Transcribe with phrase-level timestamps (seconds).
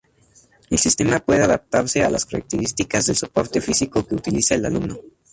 [0.71, 4.97] El sistema puede adaptarse a las características del soporte físico que utiliza el alumno.